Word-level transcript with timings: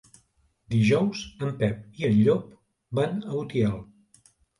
Dijous 0.75 1.19
en 1.47 1.51
Pep 1.59 1.99
i 2.03 2.07
en 2.07 2.15
Llop 2.21 2.47
van 3.01 3.21
a 3.29 3.35
Utiel. 3.43 3.77